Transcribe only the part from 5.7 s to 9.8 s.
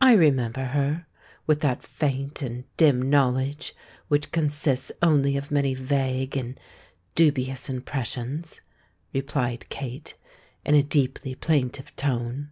vague and dubious impressions," replied